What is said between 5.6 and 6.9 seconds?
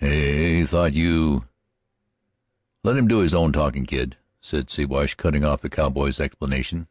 the cowboy's explanation.